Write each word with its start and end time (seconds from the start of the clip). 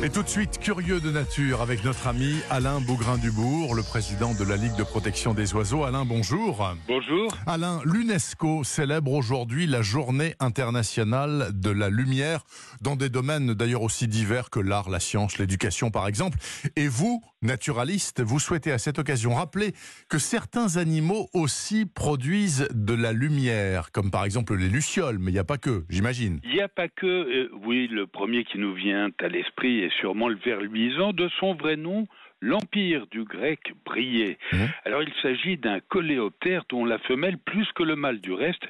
Et 0.00 0.10
tout 0.10 0.22
de 0.22 0.28
suite, 0.28 0.60
curieux 0.60 1.00
de 1.00 1.10
nature 1.10 1.60
avec 1.60 1.84
notre 1.84 2.06
ami 2.06 2.36
Alain 2.50 2.80
Bougrain-Dubourg, 2.80 3.74
le 3.74 3.82
président 3.82 4.32
de 4.32 4.48
la 4.48 4.54
Ligue 4.54 4.76
de 4.76 4.84
protection 4.84 5.34
des 5.34 5.54
oiseaux. 5.54 5.82
Alain, 5.82 6.04
bonjour. 6.04 6.72
Bonjour. 6.86 7.36
Alain, 7.48 7.80
l'UNESCO 7.84 8.62
célèbre 8.62 9.12
aujourd'hui 9.12 9.66
la 9.66 9.82
journée 9.82 10.34
internationale 10.38 11.48
de 11.52 11.70
la 11.70 11.90
lumière 11.90 12.44
dans 12.80 12.94
des 12.94 13.08
domaines 13.08 13.54
d'ailleurs 13.54 13.82
aussi 13.82 14.06
divers 14.06 14.50
que 14.50 14.60
l'art, 14.60 14.88
la 14.88 15.00
science, 15.00 15.36
l'éducation 15.38 15.90
par 15.90 16.06
exemple. 16.06 16.38
Et 16.76 16.86
vous, 16.86 17.20
naturaliste, 17.42 18.22
vous 18.22 18.38
souhaitez 18.38 18.70
à 18.70 18.78
cette 18.78 19.00
occasion 19.00 19.34
rappeler 19.34 19.72
que 20.08 20.18
certains 20.18 20.76
animaux 20.76 21.28
aussi 21.34 21.86
produisent 21.86 22.68
de 22.72 22.94
la 22.94 23.12
lumière, 23.12 23.90
comme 23.90 24.12
par 24.12 24.24
exemple 24.24 24.54
les 24.54 24.68
lucioles, 24.68 25.18
mais 25.18 25.32
il 25.32 25.34
n'y 25.34 25.40
a 25.40 25.44
pas 25.44 25.58
que, 25.58 25.84
j'imagine. 25.88 26.38
Il 26.44 26.52
n'y 26.52 26.60
a 26.60 26.68
pas 26.68 26.86
que, 26.86 27.06
euh, 27.06 27.50
oui, 27.66 27.88
le 27.90 28.06
premier 28.06 28.44
qui 28.44 28.58
nous 28.58 28.74
vient 28.74 29.10
à 29.18 29.26
l'esprit 29.26 29.87
sûrement 29.90 30.28
le 30.28 30.36
ver 30.36 30.60
luisant 30.60 31.12
de 31.12 31.28
son 31.40 31.54
vrai 31.54 31.76
nom, 31.76 32.06
l'empire 32.40 33.06
du 33.10 33.24
grec 33.24 33.72
brillait. 33.84 34.38
Mmh. 34.52 34.56
Alors 34.84 35.02
il 35.02 35.12
s'agit 35.22 35.56
d'un 35.56 35.80
coléoptère 35.80 36.64
dont 36.68 36.84
la 36.84 36.98
femelle, 36.98 37.38
plus 37.38 37.66
que 37.72 37.82
le 37.82 37.96
mâle 37.96 38.20
du 38.20 38.32
reste, 38.32 38.66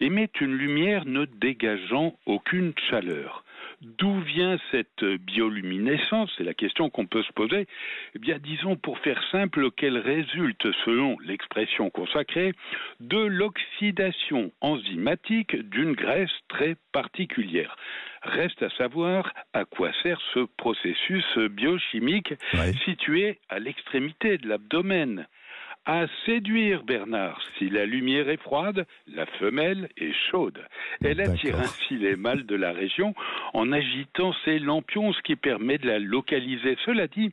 émet 0.00 0.30
une 0.40 0.54
lumière 0.54 1.04
ne 1.04 1.24
dégageant 1.24 2.14
aucune 2.26 2.72
chaleur. 2.90 3.44
D'où 3.82 4.20
vient 4.20 4.58
cette 4.70 5.04
bioluminescence? 5.04 6.30
C'est 6.38 6.44
la 6.44 6.54
question 6.54 6.88
qu'on 6.88 7.06
peut 7.06 7.24
se 7.24 7.32
poser. 7.32 7.66
Eh 8.14 8.18
bien, 8.20 8.38
disons 8.38 8.76
pour 8.76 8.96
faire 9.00 9.20
simple 9.32 9.72
qu'elle 9.72 9.98
résulte, 9.98 10.70
selon 10.84 11.18
l'expression 11.18 11.90
consacrée, 11.90 12.52
de 13.00 13.18
l'oxydation 13.18 14.52
enzymatique 14.60 15.56
d'une 15.68 15.94
graisse 15.94 16.30
très 16.48 16.76
particulière. 16.92 17.74
Reste 18.22 18.62
à 18.62 18.70
savoir 18.70 19.32
à 19.52 19.64
quoi 19.64 19.90
sert 20.04 20.20
ce 20.32 20.46
processus 20.56 21.36
biochimique 21.50 22.34
situé 22.84 23.40
à 23.48 23.58
l'extrémité 23.58 24.38
de 24.38 24.48
l'abdomen. 24.48 25.26
À 25.84 26.06
séduire 26.26 26.84
Bernard, 26.84 27.42
si 27.58 27.68
la 27.68 27.86
lumière 27.86 28.28
est 28.28 28.40
froide, 28.40 28.86
la 29.12 29.26
femelle 29.26 29.88
est 29.96 30.12
chaude. 30.30 30.60
Elle 31.04 31.20
attire 31.20 31.58
ainsi 31.58 31.96
les 31.96 32.14
mâles 32.14 32.46
de 32.46 32.54
la 32.54 32.70
région 32.70 33.16
en 33.52 33.72
agitant 33.72 34.32
ses 34.44 34.60
lampions, 34.60 35.12
ce 35.12 35.20
qui 35.22 35.34
permet 35.34 35.78
de 35.78 35.88
la 35.88 35.98
localiser. 35.98 36.76
Cela 36.86 37.08
dit, 37.08 37.32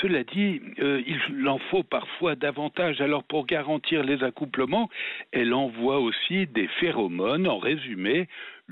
cela 0.00 0.22
dit, 0.22 0.62
euh, 0.78 1.02
il 1.04 1.48
en 1.48 1.58
faut 1.58 1.82
parfois 1.82 2.36
davantage. 2.36 3.00
Alors 3.00 3.24
pour 3.24 3.44
garantir 3.44 4.04
les 4.04 4.22
accouplements, 4.22 4.88
elle 5.32 5.52
envoie 5.52 5.98
aussi 5.98 6.46
des 6.46 6.68
phéromones. 6.78 7.48
En 7.48 7.58
résumé, 7.58 8.28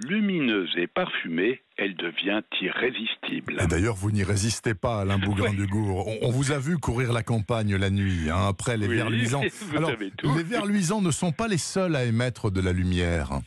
lumineuse 0.06 0.70
et 0.76 0.86
parfumée, 0.86 1.60
elle 1.76 1.94
devient 1.94 2.42
irrésistible. 2.60 3.56
D'ailleurs, 3.68 3.94
vous 3.94 4.10
n'y 4.10 4.22
résistez 4.22 4.74
pas, 4.74 5.00
Alain 5.00 5.18
Bougrain-Dubourg. 5.24 6.08
On, 6.08 6.28
on 6.28 6.30
vous 6.30 6.52
a 6.52 6.58
vu 6.58 6.78
courir 6.78 7.12
la 7.12 7.22
campagne 7.22 7.76
la 7.76 7.90
nuit, 7.90 8.30
hein, 8.30 8.48
après 8.48 8.76
les 8.76 8.88
Oui, 8.88 8.96
vers 8.96 9.10
luisants. 9.10 9.42
Alors, 9.76 9.92
les 10.36 10.42
vers 10.42 10.66
luisants 10.66 11.02
ne 11.02 11.10
sont 11.10 11.32
pas 11.32 11.48
les 11.48 11.58
seuls 11.58 11.96
à 11.96 12.04
émettre 12.04 12.50
de 12.50 12.60
la 12.60 12.72
lumière. 12.72 13.40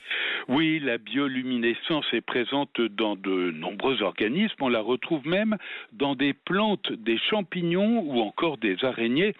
Oui, 0.47 0.79
la 0.79 0.97
bioluminescence 0.97 2.05
est 2.13 2.21
présente 2.21 2.81
dans 2.81 3.15
de 3.15 3.51
nombreux 3.51 4.01
organismes. 4.01 4.55
On 4.59 4.69
la 4.69 4.81
retrouve 4.81 5.25
même 5.25 5.57
dans 5.93 6.15
des 6.15 6.33
plantes, 6.33 6.91
des 6.91 7.17
champignons 7.29 8.01
ou 8.01 8.19
encore 8.19 8.57
des 8.57 8.75
araignées. 8.83 9.33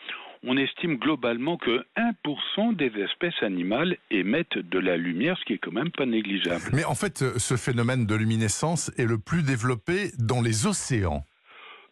On 0.43 0.57
estime 0.57 0.97
globalement 0.97 1.57
que 1.57 1.85
1% 1.95 2.75
des 2.75 2.91
espèces 2.99 3.41
animales 3.43 3.97
émettent 4.09 4.57
de 4.57 4.79
la 4.79 4.97
lumière, 4.97 5.37
ce 5.37 5.45
qui 5.45 5.53
est 5.53 5.59
quand 5.59 5.71
même 5.71 5.91
pas 5.91 6.07
négligeable. 6.07 6.63
Mais 6.73 6.83
en 6.83 6.95
fait, 6.95 7.37
ce 7.37 7.55
phénomène 7.57 8.07
de 8.07 8.15
luminescence 8.15 8.91
est 8.97 9.05
le 9.05 9.19
plus 9.19 9.43
développé 9.43 10.11
dans 10.17 10.41
les 10.41 10.65
océans. 10.65 11.23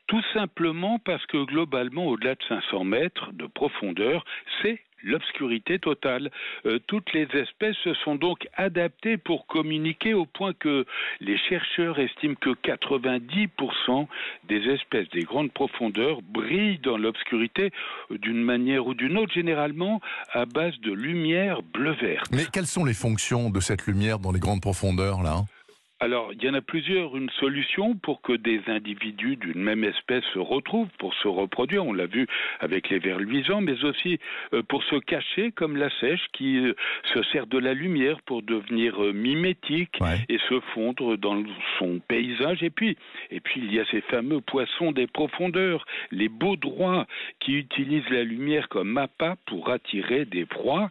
Tout 0.07 0.23
simplement 0.33 0.97
parce 0.97 1.23
que 1.27 1.45
globalement, 1.45 2.07
au-delà 2.07 2.33
de 2.33 2.43
500 2.49 2.83
mètres 2.83 3.31
de 3.33 3.45
profondeur, 3.45 4.25
c'est 4.63 4.81
l'obscurité 5.03 5.79
totale. 5.79 6.31
Euh, 6.65 6.79
toutes 6.87 7.11
les 7.13 7.27
espèces 7.33 7.75
se 7.83 7.93
sont 7.95 8.15
donc 8.15 8.47
adaptées 8.55 9.17
pour 9.17 9.47
communiquer 9.47 10.13
au 10.13 10.25
point 10.25 10.53
que 10.53 10.85
les 11.19 11.37
chercheurs 11.37 11.99
estiment 11.99 12.35
que 12.35 12.51
90% 12.51 14.07
des 14.47 14.61
espèces 14.69 15.09
des 15.09 15.23
grandes 15.23 15.51
profondeurs 15.51 16.21
brillent 16.21 16.79
dans 16.79 16.97
l'obscurité 16.97 17.71
d'une 18.09 18.43
manière 18.43 18.87
ou 18.87 18.93
d'une 18.93 19.17
autre, 19.17 19.33
généralement 19.33 20.01
à 20.31 20.45
base 20.45 20.79
de 20.81 20.91
lumière 20.91 21.61
bleu-vert. 21.61 22.23
Mais 22.31 22.45
quelles 22.51 22.67
sont 22.67 22.85
les 22.85 22.93
fonctions 22.93 23.49
de 23.49 23.59
cette 23.59 23.87
lumière 23.87 24.19
dans 24.19 24.31
les 24.31 24.39
grandes 24.39 24.61
profondeurs, 24.61 25.21
là 25.21 25.43
Alors, 26.01 26.31
il 26.31 26.41
y 26.41 26.49
en 26.49 26.53
a 26.53 26.61
plusieurs. 26.61 27.17
Une 27.17 27.29
solution 27.31 27.93
pour 27.95 28.21
que 28.21 28.31
des 28.31 28.61
individus 28.67 29.35
d'une 29.35 29.61
même 29.61 29.83
espèce 29.83 30.23
se 30.33 30.39
retrouvent 30.39 30.87
pour 30.97 31.13
se 31.15 31.27
reproduire. 31.27 31.85
On 31.85 31.91
l'a 31.91 32.05
vu 32.05 32.25
avec 32.61 32.89
les 32.89 32.99
vers 32.99 33.19
luisants, 33.19 33.59
mais 33.59 33.83
aussi 33.83 34.17
euh, 34.53 34.63
pour 34.63 34.81
se 34.83 34.95
cacher, 34.95 35.51
comme 35.51 35.75
la 35.75 35.89
sèche 35.99 36.25
qui 36.31 36.57
euh, 36.57 36.73
se 37.13 37.21
sert 37.23 37.47
de 37.47 37.57
la 37.57 37.73
lumière 37.73 38.21
pour 38.21 38.43
devenir 38.43 39.03
euh, 39.03 39.11
mimétique 39.11 39.97
Ouais. 39.99 40.19
et 40.29 40.37
se 40.47 40.61
fondre 40.73 41.17
dans 41.17 41.43
son 41.79 41.99
paysage. 42.07 42.63
Et 42.63 42.69
puis, 42.69 42.95
et 43.29 43.41
puis 43.41 43.59
il 43.59 43.73
y 43.73 43.79
a 43.81 43.85
ces 43.91 44.01
fameux 44.01 44.39
poissons 44.39 44.93
des 44.93 45.07
profondeurs, 45.07 45.85
les 46.11 46.29
baudroies, 46.29 47.07
qui 47.41 47.55
utilisent 47.57 48.09
la 48.09 48.23
lumière 48.23 48.69
comme 48.69 48.97
appât 48.97 49.35
pour 49.47 49.69
attirer 49.69 50.23
des 50.23 50.45
proies. 50.45 50.89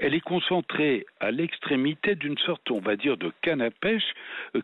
Elle 0.00 0.14
est 0.14 0.20
concentrée 0.20 1.06
à 1.20 1.30
l'extrémité 1.30 2.14
d'une 2.14 2.36
sorte, 2.38 2.70
on 2.70 2.80
va 2.80 2.96
dire, 2.96 3.16
de 3.16 3.32
canne 3.40 3.62
à 3.62 3.70
pêche 3.70 4.02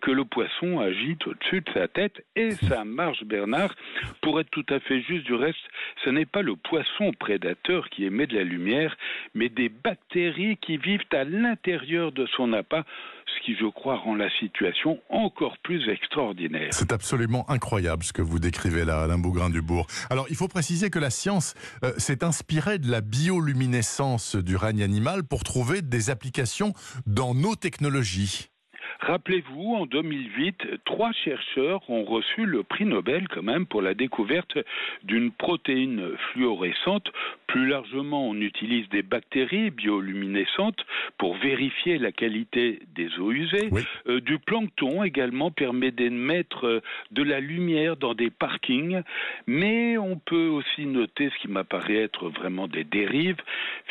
que 0.00 0.10
le 0.10 0.24
poisson 0.24 0.80
agite 0.80 1.26
au-dessus 1.26 1.60
de 1.60 1.70
sa 1.72 1.88
tête. 1.88 2.24
Et 2.34 2.50
ça 2.52 2.84
marche, 2.84 3.24
Bernard. 3.24 3.74
Pour 4.22 4.41
être 4.41 4.50
tout 4.50 4.66
à 4.69 4.80
fait 4.80 5.02
juste, 5.02 5.24
du 5.26 5.34
reste, 5.34 5.58
ce 6.04 6.10
n'est 6.10 6.26
pas 6.26 6.42
le 6.42 6.56
poisson 6.56 7.12
prédateur 7.19 7.88
qui 7.91 8.04
émet 8.04 8.26
de 8.26 8.36
la 8.36 8.44
lumière, 8.44 8.96
mais 9.34 9.48
des 9.48 9.69
bactéries 9.69 10.56
qui 10.58 10.76
vivent 10.76 11.00
à 11.12 11.25
l'intérieur 11.25 12.12
de 12.12 12.26
son 12.36 12.52
appât, 12.52 12.84
ce 13.26 13.44
qui, 13.44 13.56
je 13.56 13.66
crois, 13.66 13.96
rend 13.96 14.14
la 14.14 14.30
situation 14.38 15.00
encore 15.08 15.58
plus 15.58 15.88
extraordinaire. 15.88 16.69
C'est 16.72 16.92
absolument 16.92 17.48
incroyable 17.50 18.04
ce 18.04 18.12
que 18.12 18.22
vous 18.22 18.38
décrivez 18.38 18.84
là, 18.84 19.02
Alain 19.02 19.19
Bougrain-Dubourg. 19.19 19.86
Alors, 20.10 20.26
il 20.30 20.36
faut 20.36 20.48
préciser 20.48 20.91
que 20.91 20.98
la 20.98 21.10
science 21.10 21.54
euh, 21.82 21.92
s'est 21.96 22.25
inspirée 22.25 22.78
de 22.78 22.91
la 22.91 23.00
bioluminescence 23.00 24.36
du 24.36 24.56
règne 24.56 24.82
animal 24.82 25.25
pour 25.25 25.44
trouver 25.44 25.82
des 25.82 26.10
applications 26.10 26.72
dans 27.06 27.34
nos 27.34 27.56
technologies. 27.56 28.48
Rappelez-vous, 29.06 29.77
en 29.77 29.87
2008, 29.87 30.83
trois 30.84 31.12
chercheurs 31.12 31.89
ont 31.89 32.03
reçu 32.03 32.44
le 32.44 32.65
prix 32.65 32.84
Nobel 32.84 33.28
quand 33.28 33.43
même 33.43 33.65
pour 33.65 33.81
la 33.81 33.94
découverte 33.94 34.59
d'une 35.05 35.31
protéine 35.31 36.17
fluorescente. 36.33 37.12
Plus 37.47 37.69
largement, 37.69 38.28
on 38.28 38.34
utilise 38.34 38.89
des 38.89 39.03
bactéries 39.03 39.71
bioluminescentes 39.71 40.84
pour 41.19 41.37
vérifier 41.37 41.99
la 41.99 42.11
qualité 42.11 42.81
des 42.97 43.17
eaux 43.21 43.31
usées. 43.31 43.69
Oui. 43.71 43.83
Euh, 44.09 44.21
du 44.21 44.41
plancton 44.41 45.05
également 45.05 45.53
permet 45.53 45.93
d'émettre 45.93 46.67
euh, 46.67 46.83
de 47.12 47.23
la 47.23 47.38
lumière 47.38 47.97
dans 47.97 48.15
des 48.15 48.31
parkings, 48.31 49.03
mais 49.47 49.99
on 49.99 50.19
peut 50.19 50.49
aussi 50.49 50.84
noter 50.84 51.31
ce 51.31 51.43
qui 51.43 51.49
m'apparaît 51.49 52.03
être 52.03 52.28
vraiment 52.28 52.67
des 52.67 52.83
dérives. 52.83 53.37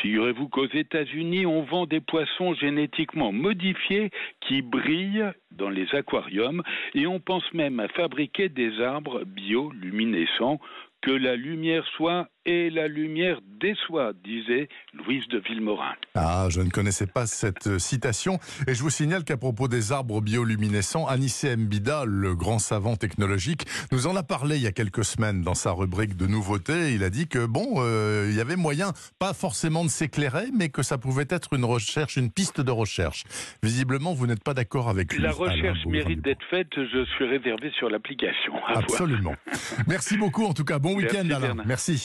Figurez-vous 0.06 0.48
qu'aux 0.48 0.68
États-Unis, 0.68 1.46
on 1.46 1.62
vend 1.62 1.84
des 1.84 2.00
poissons 2.00 2.54
génétiquement 2.54 3.32
modifiés 3.32 4.10
qui 4.40 4.62
brillent 4.62 5.32
dans 5.50 5.68
les 5.68 5.92
aquariums 5.96 6.62
et 6.94 7.08
on 7.08 7.18
pense 7.18 7.42
même 7.52 7.80
à 7.80 7.88
fabriquer 7.88 8.48
des 8.48 8.80
arbres 8.80 9.24
bioluminescents. 9.24 10.60
Que 11.06 11.12
la 11.12 11.36
lumière 11.36 11.84
soit 11.96 12.28
et 12.46 12.70
la 12.70 12.86
lumière 12.86 13.40
déçoit, 13.60 14.12
disait 14.24 14.68
Louise 14.94 15.26
de 15.28 15.38
Villemorin. 15.38 15.94
Ah, 16.14 16.46
je 16.48 16.60
ne 16.60 16.70
connaissais 16.70 17.06
pas 17.06 17.26
cette 17.26 17.78
citation. 17.78 18.38
Et 18.68 18.74
je 18.74 18.82
vous 18.82 18.90
signale 18.90 19.24
qu'à 19.24 19.36
propos 19.36 19.66
des 19.68 19.92
arbres 19.92 20.20
bioluminescents, 20.20 21.06
Anissé 21.06 21.56
Mbida, 21.56 22.04
le 22.06 22.34
grand 22.34 22.58
savant 22.58 22.96
technologique, 22.96 23.62
nous 23.92 24.06
en 24.06 24.14
a 24.14 24.22
parlé 24.22 24.56
il 24.56 24.62
y 24.62 24.66
a 24.66 24.72
quelques 24.72 25.04
semaines 25.04 25.42
dans 25.42 25.54
sa 25.54 25.72
rubrique 25.72 26.16
de 26.16 26.26
nouveautés. 26.26 26.92
Il 26.92 27.02
a 27.02 27.10
dit 27.10 27.26
que 27.28 27.46
bon, 27.46 27.66
euh, 27.78 28.28
il 28.30 28.36
y 28.36 28.40
avait 28.40 28.56
moyen, 28.56 28.92
pas 29.18 29.32
forcément 29.32 29.84
de 29.84 29.90
s'éclairer, 29.90 30.46
mais 30.56 30.68
que 30.68 30.82
ça 30.82 30.98
pouvait 30.98 31.26
être 31.28 31.52
une 31.54 31.64
recherche, 31.64 32.16
une 32.16 32.30
piste 32.30 32.60
de 32.60 32.70
recherche. 32.70 33.24
Visiblement, 33.62 34.12
vous 34.12 34.26
n'êtes 34.26 34.44
pas 34.44 34.54
d'accord 34.54 34.88
avec 34.88 35.12
lui. 35.12 35.22
La 35.22 35.32
recherche 35.32 35.84
mérite 35.86 36.22
d'être 36.22 36.44
faite, 36.50 36.68
je 36.76 37.04
suis 37.16 37.24
réservé 37.24 37.70
sur 37.76 37.90
l'application. 37.90 38.52
Voir. 38.52 38.78
Absolument. 38.78 39.34
Merci 39.88 40.16
beaucoup 40.16 40.44
en 40.44 40.52
tout 40.52 40.64
cas. 40.64 40.78
Bon 40.78 40.95
week-end 40.96 41.30
Alain. 41.30 41.54
Merci. 41.66 42.02